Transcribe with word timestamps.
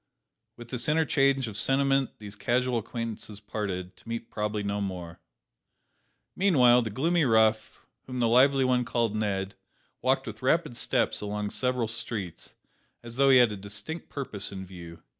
With 0.57 0.69
this 0.71 0.89
interchange 0.89 1.47
of 1.47 1.55
sentiment 1.55 2.17
these 2.17 2.35
casual 2.35 2.79
acquaintances 2.79 3.39
parted, 3.39 3.95
to 3.97 4.09
meet 4.09 4.31
probably 4.31 4.63
no 4.63 4.81
more! 4.81 5.19
Meanwhile 6.35 6.81
the 6.81 6.89
gloomy 6.89 7.23
rough, 7.23 7.85
whom 8.07 8.19
the 8.19 8.27
lively 8.27 8.65
one 8.65 8.79
had 8.79 8.87
called 8.87 9.15
Ned, 9.15 9.53
walked 10.01 10.25
with 10.25 10.41
rapid 10.41 10.75
steps 10.75 11.21
along 11.21 11.51
several 11.51 11.87
streets, 11.87 12.55
as 13.03 13.17
though 13.17 13.29
he 13.29 13.37
had 13.37 13.51
a 13.51 13.55
distinct 13.55 14.09
purpose 14.09 14.51
in 14.51 14.65
view. 14.65 15.03